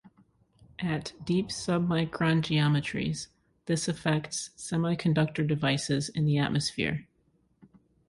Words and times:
At 0.79 1.13
deep 1.23 1.51
sub-micron 1.51 2.41
geometries, 2.41 3.27
this 3.67 3.87
affects 3.87 4.49
semiconductor 4.57 5.47
devices 5.47 6.09
in 6.09 6.25
the 6.25 6.39
atmosphere. 6.39 7.05